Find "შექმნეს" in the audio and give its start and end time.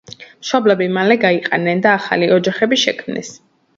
2.85-3.31